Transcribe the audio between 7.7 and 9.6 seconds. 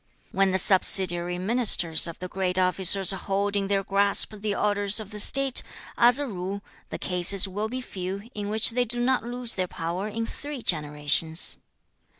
few in which they do not lose